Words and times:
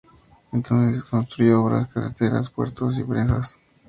Entonces 0.51 1.03
construyó 1.03 1.61
obras, 1.61 1.93
carreteras, 1.93 2.49
puertos 2.49 2.97
y 2.97 3.03
presas. 3.03 3.59